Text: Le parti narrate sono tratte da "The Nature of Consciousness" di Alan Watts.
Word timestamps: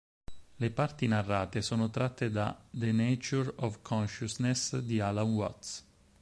Le 0.55 0.71
parti 0.71 1.05
narrate 1.07 1.61
sono 1.61 1.91
tratte 1.91 2.31
da 2.31 2.59
"The 2.71 2.91
Nature 2.91 3.53
of 3.57 3.83
Consciousness" 3.83 4.75
di 4.79 4.99
Alan 4.99 5.31
Watts. 5.31 5.85